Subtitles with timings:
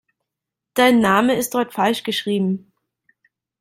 [0.73, 2.73] Dein Name ist dort falsch geschrieben.